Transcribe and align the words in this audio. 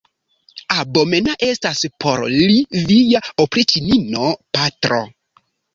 Abomena 0.75 1.35
estas 1.49 1.83
por 2.05 2.25
li 2.39 2.59
via 2.89 3.25
opriĉnino, 3.47 4.35
patro! 4.59 5.05